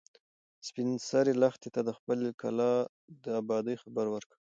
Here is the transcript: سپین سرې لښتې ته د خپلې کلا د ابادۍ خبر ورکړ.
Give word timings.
سپین 0.67 0.89
سرې 1.09 1.33
لښتې 1.41 1.69
ته 1.75 1.81
د 1.87 1.89
خپلې 1.97 2.29
کلا 2.41 2.71
د 3.23 3.25
ابادۍ 3.41 3.75
خبر 3.83 4.05
ورکړ. 4.09 4.37